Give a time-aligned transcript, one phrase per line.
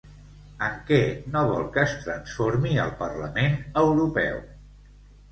[0.67, 0.97] En què
[1.33, 3.53] no vol que es transformi el Parlament
[3.83, 4.41] Europeu?